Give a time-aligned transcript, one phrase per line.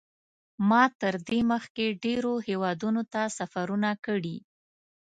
[0.69, 4.37] ما تر دې مخکې ډېرو هېوادونو ته سفرونه کړي.